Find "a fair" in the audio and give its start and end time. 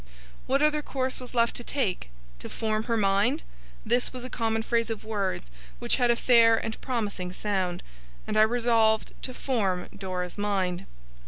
6.09-6.55